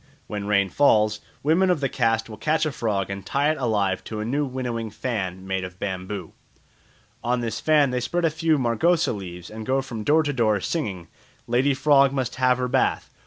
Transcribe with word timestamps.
When 0.25 0.47
rain 0.47 0.69
fails, 0.69 1.19
women 1.43 1.69
of 1.69 1.79
the 1.79 1.87
caste 1.87 2.27
will 2.27 2.37
catch 2.37 2.65
a 2.65 2.71
frog 2.71 3.11
and 3.11 3.23
tie 3.23 3.51
it 3.51 3.59
alive 3.59 4.03
to 4.05 4.19
a 4.19 4.25
new 4.25 4.45
winnowing 4.47 4.89
fan 4.89 5.45
made 5.45 5.63
of 5.63 5.77
bamboo. 5.77 6.33
On 7.23 7.41
this 7.41 7.59
fan 7.59 7.91
they 7.91 7.99
spread 7.99 8.25
a 8.25 8.31
few 8.31 8.57
margosa 8.57 9.13
leaves 9.15 9.51
and 9.51 9.63
go 9.63 9.79
from 9.83 10.03
door 10.03 10.23
to 10.23 10.33
door 10.33 10.59
singing, 10.59 11.07
"Lady 11.45 11.75
frog 11.75 12.13
must 12.13 12.37
have 12.37 12.57
her 12.57 12.67
bath. 12.67 13.11